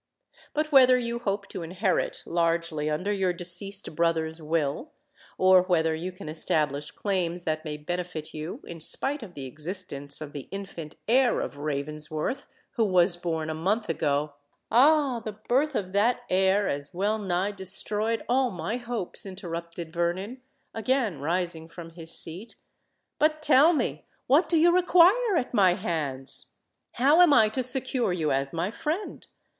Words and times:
But 0.55 0.71
whether 0.71 0.97
you 0.97 1.19
hope 1.19 1.47
to 1.49 1.61
inherit 1.61 2.23
largely 2.25 2.89
under 2.89 3.13
your 3.13 3.33
deceased 3.33 3.95
brother's 3.95 4.41
will; 4.41 4.93
or 5.37 5.61
whether 5.61 5.93
you 5.93 6.11
can 6.11 6.27
establish 6.27 6.89
claims 6.89 7.43
that 7.43 7.63
may 7.63 7.77
benefit 7.77 8.33
you, 8.33 8.63
in 8.65 8.79
spite 8.79 9.21
of 9.21 9.35
the 9.35 9.45
existence 9.45 10.19
of 10.19 10.33
the 10.33 10.47
infant 10.49 10.95
heir 11.07 11.39
of 11.39 11.59
Ravensworth, 11.59 12.47
who 12.71 12.83
was 12.85 13.15
born 13.15 13.47
a 13.51 13.53
month 13.53 13.89
ago——" 13.89 14.33
"Ah! 14.71 15.19
the 15.19 15.33
birth 15.33 15.75
of 15.75 15.93
that 15.93 16.21
heir 16.31 16.67
has 16.67 16.95
well 16.95 17.19
nigh 17.19 17.51
destroyed 17.51 18.25
all 18.27 18.49
my 18.49 18.77
hopes!" 18.77 19.23
interrupted 19.23 19.93
Vernon, 19.93 20.41
again 20.73 21.19
rising 21.19 21.69
from 21.69 21.91
his 21.91 22.11
seat. 22.11 22.55
"But, 23.19 23.43
tell 23.43 23.71
me—what 23.71 24.49
do 24.49 24.57
you 24.57 24.71
require 24.73 25.37
at 25.37 25.53
my 25.53 25.75
hands? 25.75 26.47
how 26.93 27.21
am 27.21 27.31
I 27.33 27.49
to 27.49 27.61
secure 27.61 28.11
you 28.11 28.31
as 28.31 28.51
my 28.51 28.71
friend? 28.71 29.27